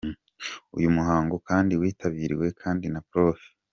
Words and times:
Uyu 0.77 0.89
muhango 0.95 1.35
kandi 1.47 1.73
witabiriwe 1.81 2.47
kandi 2.61 2.85
na 2.93 3.01
Prof. 3.09 3.39